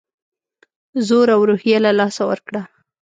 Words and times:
زور 1.07 1.27
او 1.35 1.41
روحیه 1.49 1.77
له 1.85 1.91
لاسه 1.99 2.23
ورکړه. 2.29 2.61